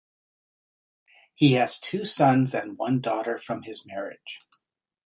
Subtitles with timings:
[1.35, 4.41] He has two sons and one daughter from this marriage.